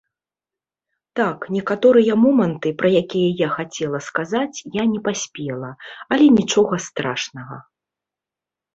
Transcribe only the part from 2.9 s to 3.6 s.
якія я